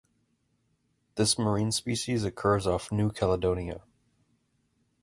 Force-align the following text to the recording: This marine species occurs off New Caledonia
This 1.13 1.37
marine 1.37 1.71
species 1.71 2.23
occurs 2.23 2.65
off 2.65 2.91
New 2.91 3.11
Caledonia 3.11 3.83